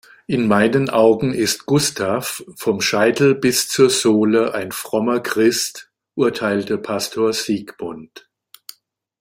[0.25, 7.33] In meinen Augen ist Gustav vom Scheitel bis zur Sohle ein frommer Christ, urteilte Pastor
[7.33, 8.27] Sigmund.